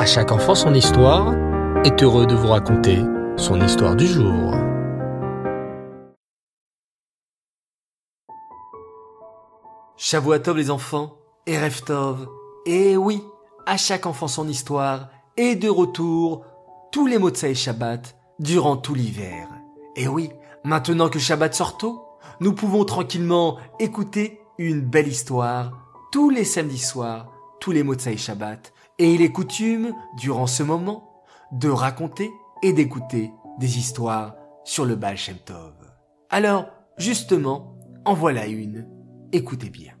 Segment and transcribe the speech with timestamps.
[0.00, 1.34] À chaque enfant son histoire
[1.84, 3.00] est heureux de vous raconter
[3.36, 4.54] son histoire du jour.
[9.98, 12.30] Shavuatov les enfants, et Reftov.
[12.64, 13.22] Et oui,
[13.66, 16.46] à chaque enfant son histoire, et de retour,
[16.92, 19.48] tous les mots de Shabbat, durant tout l'hiver.
[19.96, 20.30] Et oui,
[20.64, 22.06] maintenant que Shabbat sort tôt,
[22.40, 25.72] nous pouvons tranquillement écouter une belle histoire
[26.10, 27.30] tous les samedis soirs,
[27.60, 28.72] tous les mots de Shabbat.
[29.00, 31.22] Et il est coutume, durant ce moment,
[31.52, 32.30] de raconter
[32.62, 35.72] et d'écouter des histoires sur le Baal Shem Tov.
[36.28, 36.66] Alors,
[36.98, 38.86] justement, en voilà une.
[39.32, 39.94] Écoutez bien.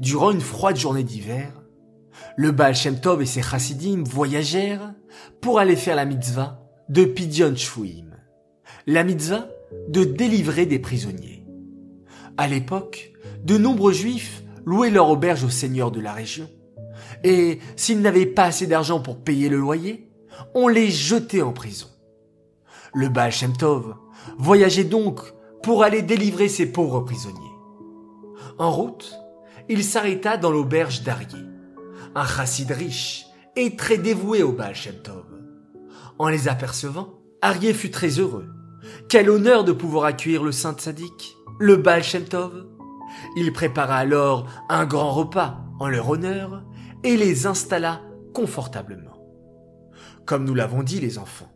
[0.00, 1.52] Durant une froide journée d'hiver,
[2.36, 4.92] le Baal Shem Tov et ses chassidim voyagèrent
[5.40, 8.10] pour aller faire la mitzvah de Pidyon Shvuim.
[8.88, 9.46] La mitzvah
[9.86, 11.46] de délivrer des prisonniers.
[12.36, 13.12] À l'époque,
[13.44, 16.50] de nombreux juifs louaient leur auberge au seigneur de la région.
[17.24, 20.08] Et s'ils n'avaient pas assez d'argent pour payer le loyer,
[20.54, 21.88] on les jetait en prison.
[22.94, 23.94] Le Baal Shem Tov
[24.38, 25.20] voyageait donc
[25.62, 27.38] pour aller délivrer ces pauvres prisonniers.
[28.58, 29.14] En route,
[29.68, 31.38] il s'arrêta dans l'auberge d'Arié,
[32.14, 35.24] un chassid riche et très dévoué au Baal Shem Tov.
[36.18, 38.48] En les apercevant, Arié fut très heureux.
[39.08, 42.66] Quel honneur de pouvoir accueillir le saint sadique, le Baal Shem Tov.
[43.36, 46.62] Il prépara alors un grand repas en leur honneur
[47.04, 48.00] et les installa
[48.34, 49.18] confortablement.
[50.26, 51.52] Comme nous l'avons dit les enfants,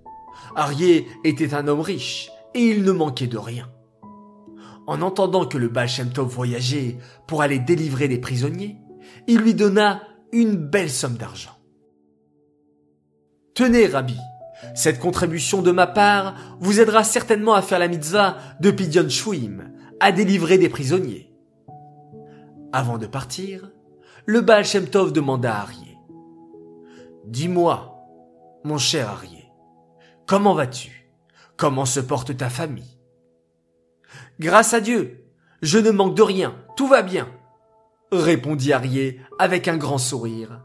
[0.55, 3.70] Arié était un homme riche et il ne manquait de rien.
[4.86, 8.77] En entendant que le Baal voyageait pour aller délivrer des prisonniers,
[9.27, 10.02] il lui donna
[10.33, 11.56] une belle somme d'argent.
[13.55, 14.19] Tenez, Rabbi,
[14.74, 19.72] cette contribution de ma part vous aidera certainement à faire la mitzvah de Pidyon Shvuim,
[20.00, 21.33] à délivrer des prisonniers.
[22.72, 23.70] Avant de partir,
[24.27, 25.96] le Baal Shem Tov demanda à Arié.
[27.27, 27.94] Dis-moi,
[28.64, 29.44] mon cher Arié,
[30.27, 31.08] comment vas-tu?
[31.56, 32.98] Comment se porte ta famille?
[34.40, 35.24] Grâce à Dieu,
[35.62, 37.28] je ne manque de rien, tout va bien,
[38.11, 40.61] répondit Arié avec un grand sourire.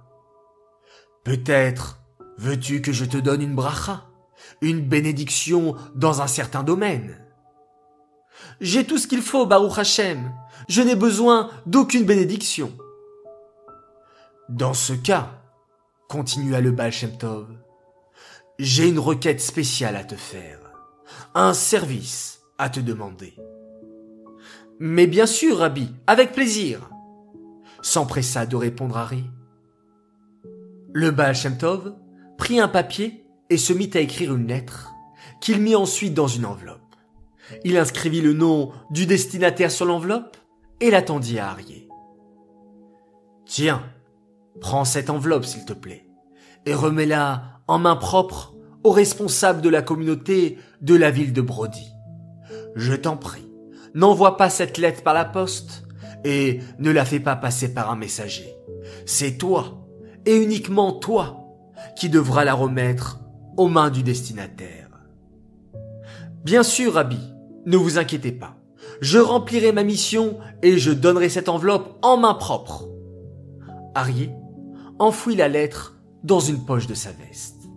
[1.23, 1.99] Peut-être
[2.39, 4.07] veux-tu que je te donne une bracha,
[4.61, 7.23] une bénédiction dans un certain domaine?
[8.59, 10.31] J'ai tout ce qu'il faut, Baruch Hashem.
[10.67, 12.75] Je n'ai besoin d'aucune bénédiction.
[14.51, 15.41] Dans ce cas,
[16.09, 16.91] continua le Baal
[18.59, 20.59] j'ai une requête spéciale à te faire,
[21.33, 23.33] un service à te demander.
[24.77, 26.89] Mais bien sûr, Rabbi, avec plaisir,
[27.81, 29.23] s'empressa de répondre Harry.
[30.91, 31.35] Le Baal
[32.37, 34.91] prit un papier et se mit à écrire une lettre
[35.39, 36.95] qu'il mit ensuite dans une enveloppe.
[37.63, 40.35] Il inscrivit le nom du destinataire sur l'enveloppe
[40.81, 41.87] et l'attendit à Arié.
[43.45, 43.81] Tiens,
[44.59, 46.07] prends cette enveloppe s'il te plaît,
[46.65, 51.87] et remets-la en main propre au responsable de la communauté de la ville de Brody.
[52.75, 53.49] Je t'en prie,
[53.93, 55.83] n'envoie pas cette lettre par la poste
[56.23, 58.55] et ne la fais pas passer par un messager.
[59.05, 59.87] C'est toi,
[60.25, 61.37] et uniquement toi,
[61.95, 63.19] qui devras la remettre
[63.57, 64.89] aux mains du destinataire.
[66.43, 67.19] Bien sûr, Rabbi,
[67.65, 68.55] ne vous inquiétez pas.
[69.01, 72.87] Je remplirai ma mission et je donnerai cette enveloppe en main propre.
[75.01, 77.67] Enfouit la lettre dans une poche de sa veste.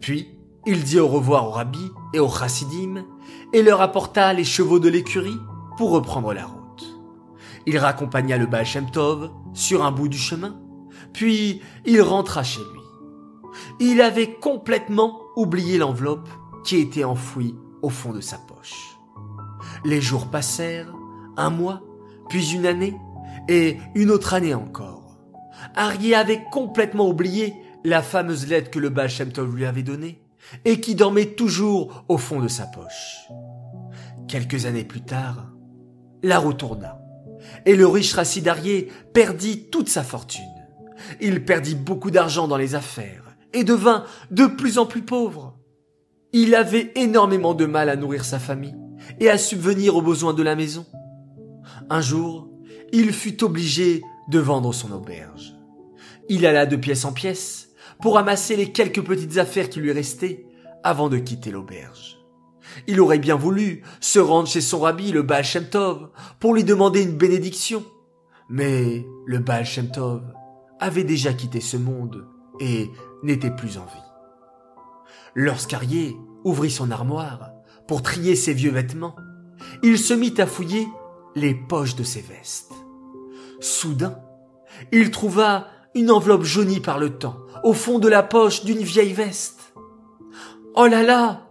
[0.00, 3.06] Puis, il dit au revoir au rabbi et au chassidim
[3.54, 5.38] et leur apporta les chevaux de l'écurie
[5.78, 6.84] pour reprendre la route.
[7.64, 10.60] Il raccompagna le Baal Shem Tov sur un bout du chemin,
[11.14, 12.80] puis il rentra chez lui.
[13.80, 16.28] Il avait complètement oublié l'enveloppe
[16.64, 18.98] qui était enfouie au fond de sa poche.
[19.86, 20.92] Les jours passèrent,
[21.38, 21.80] un mois,
[22.28, 22.94] puis une année,
[23.48, 24.97] et une autre année encore.
[25.74, 30.20] Arié avait complètement oublié la fameuse lettre que le Baal Shem Tov lui avait donnée,
[30.64, 33.28] et qui dormait toujours au fond de sa poche.
[34.28, 35.52] Quelques années plus tard,
[36.22, 37.00] la retourna,
[37.66, 40.44] et le riche Racide Arié perdit toute sa fortune.
[41.20, 45.56] Il perdit beaucoup d'argent dans les affaires, et devint de plus en plus pauvre.
[46.32, 48.76] Il avait énormément de mal à nourrir sa famille
[49.20, 50.84] et à subvenir aux besoins de la maison.
[51.88, 52.50] Un jour,
[52.92, 55.57] il fut obligé de vendre son auberge.
[56.28, 57.70] Il alla de pièce en pièce
[58.00, 60.46] pour amasser les quelques petites affaires qui lui restaient
[60.84, 62.18] avant de quitter l'auberge.
[62.86, 67.02] Il aurait bien voulu se rendre chez son rabbi, le Baal Tov, pour lui demander
[67.02, 67.84] une bénédiction.
[68.48, 70.22] Mais le Baal Tov
[70.78, 72.26] avait déjà quitté ce monde
[72.60, 72.90] et
[73.22, 74.08] n'était plus en vie.
[75.34, 77.50] Lorsqu'Arié ouvrit son armoire
[77.86, 79.16] pour trier ses vieux vêtements,
[79.82, 80.86] il se mit à fouiller
[81.34, 82.72] les poches de ses vestes.
[83.60, 84.18] Soudain,
[84.92, 89.12] il trouva une enveloppe jaunie par le temps, au fond de la poche d'une vieille
[89.12, 89.72] veste.
[90.74, 91.48] Oh là là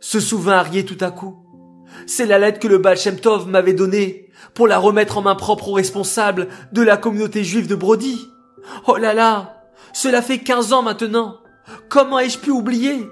[0.00, 1.36] se souvint Arié tout à coup.
[2.06, 2.98] C'est la lettre que le Baal
[3.46, 7.74] m'avait donnée pour la remettre en main propre aux responsables de la communauté juive de
[7.74, 8.20] Brody.
[8.86, 11.38] Oh là là Cela fait quinze ans maintenant.
[11.88, 13.08] Comment ai-je pu oublier?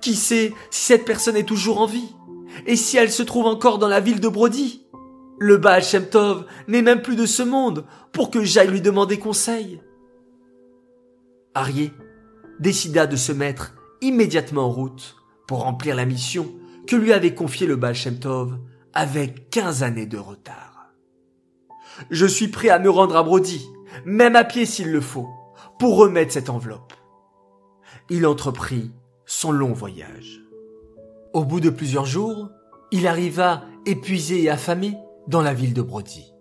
[0.00, 2.14] Qui sait si cette personne est toujours en vie?
[2.66, 4.87] Et si elle se trouve encore dans la ville de Brody?
[5.40, 5.82] Le Baal
[6.66, 9.80] n'est même plus de ce monde pour que j'aille lui demander conseil.
[11.54, 11.92] Arié
[12.58, 16.52] décida de se mettre immédiatement en route pour remplir la mission
[16.86, 17.94] que lui avait confiée le Baal
[18.94, 20.92] avec quinze années de retard.
[22.10, 23.68] Je suis prêt à me rendre à Brody,
[24.04, 25.28] même à pied s'il le faut,
[25.78, 26.94] pour remettre cette enveloppe.
[28.10, 28.90] Il entreprit
[29.26, 30.40] son long voyage.
[31.32, 32.48] Au bout de plusieurs jours,
[32.90, 34.96] il arriva épuisé et affamé
[35.28, 36.32] dans la ville de Brody.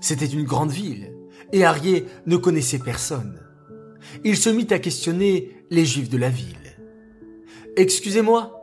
[0.00, 1.12] C'était une grande ville,
[1.52, 3.40] et Arié ne connaissait personne.
[4.24, 6.56] Il se mit à questionner les juifs de la ville.
[7.76, 8.56] Excusez-moi,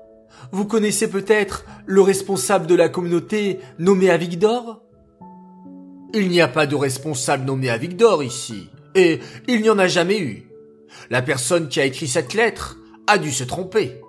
[0.52, 4.82] vous connaissez peut-être le responsable de la communauté nommé Avigdor
[6.14, 10.20] Il n'y a pas de responsable nommé Avigdor ici, et il n'y en a jamais
[10.20, 10.50] eu.
[11.10, 12.78] La personne qui a écrit cette lettre
[13.08, 14.02] a dû se tromper.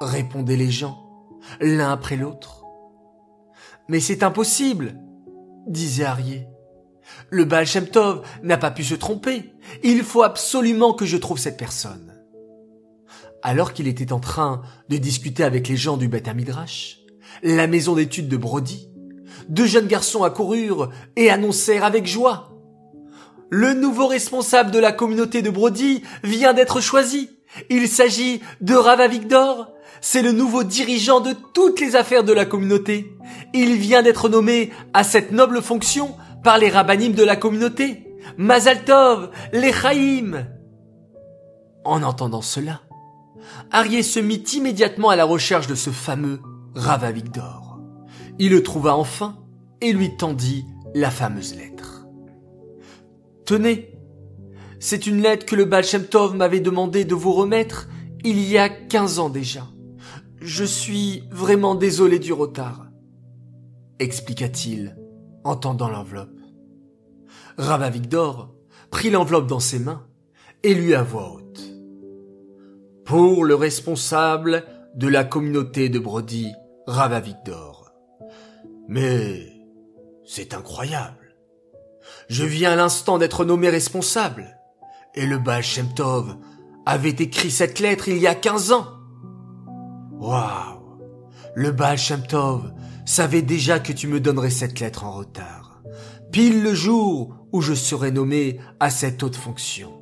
[0.00, 1.08] Répondaient les gens,
[1.60, 2.63] l'un après l'autre.
[3.88, 4.98] Mais c'est impossible,
[5.66, 6.46] disait Arié.
[7.30, 7.66] Le Baal
[8.42, 9.52] n'a pas pu se tromper.
[9.82, 12.14] Il faut absolument que je trouve cette personne
[13.44, 16.28] alors qu'il était en train de discuter avec les gens du Beth
[17.42, 18.88] la maison d'études de Brody,
[19.48, 22.50] deux jeunes garçons accoururent et annoncèrent avec joie.
[23.50, 27.30] Le nouveau responsable de la communauté de Brody vient d'être choisi.
[27.68, 29.70] Il s'agit de Rava Victor.
[30.00, 33.13] C'est le nouveau dirigeant de toutes les affaires de la communauté.
[33.54, 38.04] Il vient d'être nommé à cette noble fonction par les rabbinim de la communauté.
[38.36, 39.72] Mazaltov, les.
[41.84, 42.80] En entendant cela,
[43.70, 46.40] Arié se mit immédiatement à la recherche de ce fameux
[46.74, 47.78] Rava Victor.
[48.38, 49.38] Il le trouva enfin
[49.80, 50.64] et lui tendit
[50.94, 52.06] la fameuse lettre.
[53.44, 53.92] Tenez,
[54.80, 57.88] c'est une lettre que le Baal Shem Tov m'avait demandé de vous remettre
[58.24, 59.66] il y a quinze ans déjà.
[60.40, 62.83] Je suis vraiment désolé du retard,
[64.04, 64.96] expliqua-t-il
[65.42, 66.38] en tendant l'enveloppe.
[67.58, 68.54] Rava Victor
[68.90, 70.06] prit l'enveloppe dans ses mains
[70.62, 71.44] et lui à voix haute
[73.04, 74.64] pour le responsable
[74.94, 76.52] de la communauté de Brody,
[76.86, 77.92] Rava Victor.
[78.88, 79.52] Mais
[80.24, 81.36] c'est incroyable.
[82.28, 84.58] Je viens à l'instant d'être nommé responsable,
[85.14, 86.36] et le Baal Shem Tov
[86.86, 88.86] avait écrit cette lettre il y a quinze ans.
[90.12, 90.98] Waouh!
[91.54, 92.72] Le Baal Shem Tov
[93.04, 95.82] savait déjà que tu me donnerais cette lettre en retard,
[96.32, 99.92] pile le jour où je serai nommé à cette haute fonction.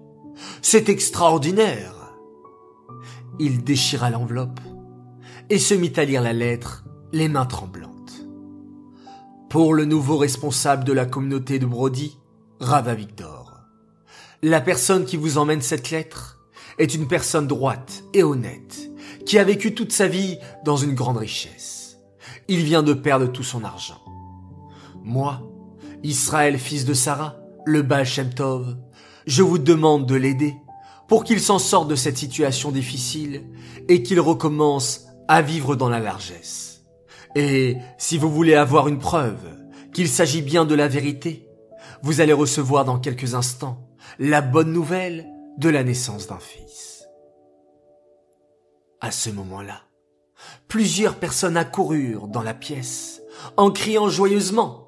[0.63, 2.15] C'est extraordinaire.
[3.39, 4.61] Il déchira l'enveloppe
[5.51, 7.91] et se mit à lire la lettre, les mains tremblantes.
[9.51, 12.19] Pour le nouveau responsable de la communauté de Brody,
[12.61, 13.53] Rava Victor.
[14.43, 16.41] La personne qui vous emmène cette lettre
[16.79, 18.91] est une personne droite et honnête,
[19.27, 21.72] qui a vécu toute sa vie dans une grande richesse.
[22.53, 23.99] Il vient de perdre tout son argent.
[25.03, 25.41] Moi,
[26.03, 28.07] Israël fils de Sarah, le Baal
[28.37, 28.77] Tov,
[29.27, 30.55] je vous demande de l'aider
[31.09, 33.45] pour qu'il s'en sorte de cette situation difficile
[33.89, 36.85] et qu'il recommence à vivre dans la largesse.
[37.35, 39.49] Et si vous voulez avoir une preuve
[39.95, 41.49] qu'il s'agit bien de la vérité,
[42.03, 47.07] vous allez recevoir dans quelques instants la bonne nouvelle de la naissance d'un fils.
[49.01, 49.81] À ce moment-là,
[50.69, 53.23] plusieurs personnes accoururent dans la pièce
[53.57, 54.83] en criant joyeusement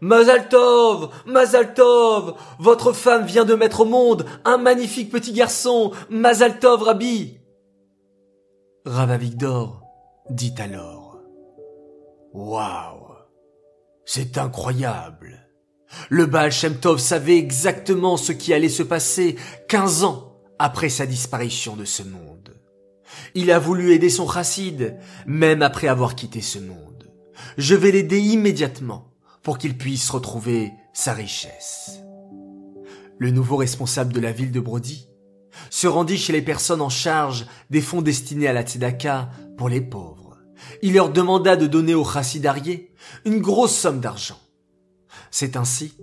[0.00, 7.38] Mazaltov, Mazaltov, votre femme vient de mettre au monde un magnifique petit garçon, Mazaltov Rabbi.
[8.86, 9.82] Ravavigdor
[10.30, 11.18] dit alors,
[12.32, 13.14] Waouh,
[14.04, 15.48] c'est incroyable.
[16.08, 19.36] Le Baal Shem Tov savait exactement ce qui allait se passer
[19.68, 22.59] quinze ans après sa disparition de ce monde.
[23.34, 27.10] Il a voulu aider son chassid, même après avoir quitté ce monde.
[27.56, 29.12] Je vais l'aider immédiatement
[29.42, 32.00] pour qu'il puisse retrouver sa richesse.
[33.18, 35.08] Le nouveau responsable de la ville de Brody
[35.68, 39.80] se rendit chez les personnes en charge des fonds destinés à la tzedaka pour les
[39.80, 40.38] pauvres.
[40.82, 42.92] Il leur demanda de donner au chassidarié
[43.24, 44.38] une grosse somme d'argent.
[45.30, 45.94] C'est ainsi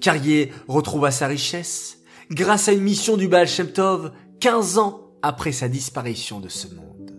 [0.00, 1.98] qu'Arié retrouva sa richesse
[2.30, 6.68] grâce à une mission du Baal Shem Tov 15 ans après sa disparition de ce
[6.74, 7.12] monde.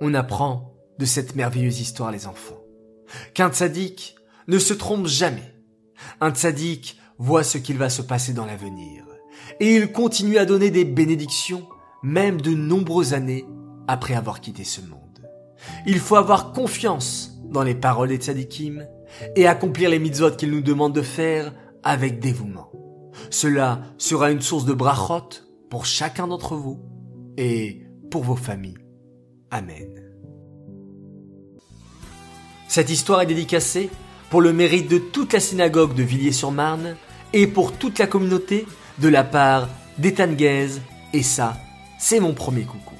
[0.00, 2.58] On apprend de cette merveilleuse histoire les enfants
[3.34, 5.54] qu'un tzaddik ne se trompe jamais.
[6.20, 9.04] Un tzaddik voit ce qu'il va se passer dans l'avenir.
[9.60, 11.66] Et il continue à donner des bénédictions,
[12.02, 13.44] même de nombreuses années
[13.88, 14.98] après avoir quitté ce monde.
[15.86, 18.86] Il faut avoir confiance dans les paroles des tzadikim
[19.34, 22.70] et accomplir les mitzvot qu'il nous demande de faire avec dévouement.
[23.30, 25.28] Cela sera une source de brachot
[25.70, 26.80] pour chacun d'entre vous
[27.36, 28.78] et pour vos familles.
[29.50, 29.88] Amen.
[32.68, 33.90] Cette histoire est dédicacée
[34.30, 36.96] pour le mérite de toute la synagogue de Villiers-sur-Marne
[37.32, 38.66] et pour toute la communauté
[38.98, 40.34] de la part d'Ethan
[41.12, 41.56] et ça,
[41.98, 42.94] c'est mon premier coucou.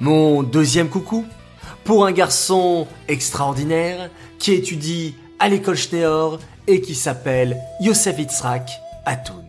[0.00, 1.24] Mon deuxième coucou
[1.84, 8.70] pour un garçon extraordinaire qui étudie à l'école Schneor et qui s'appelle Yosef Itzrak
[9.04, 9.44] Atoun.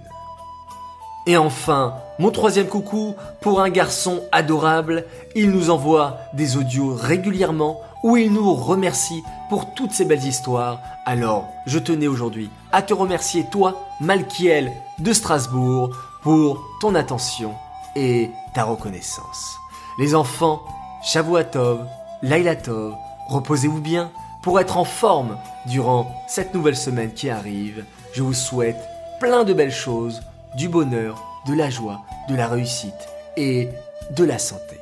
[1.25, 5.05] Et enfin, mon troisième coucou pour un garçon adorable,
[5.35, 10.79] il nous envoie des audios régulièrement où il nous remercie pour toutes ces belles histoires.
[11.05, 15.91] Alors, je tenais aujourd'hui à te remercier toi, Malkiel de Strasbourg,
[16.23, 17.53] pour ton attention
[17.95, 19.57] et ta reconnaissance.
[19.99, 20.63] Les enfants,
[21.03, 21.85] Shavuatov,
[22.23, 22.95] Lailatov,
[23.29, 27.85] reposez-vous bien pour être en forme durant cette nouvelle semaine qui arrive.
[28.13, 28.81] Je vous souhaite
[29.19, 30.21] plein de belles choses,
[30.55, 33.69] du bonheur, de la joie, de la réussite et
[34.11, 34.79] de la santé.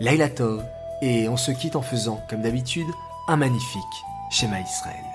[0.00, 0.64] Laila Tov
[1.02, 2.86] et on se quitte en faisant, comme d'habitude,
[3.28, 3.82] un magnifique
[4.30, 5.13] schéma Israël.